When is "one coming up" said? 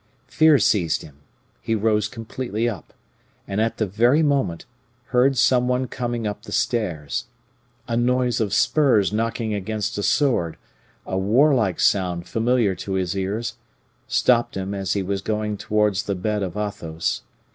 5.67-6.41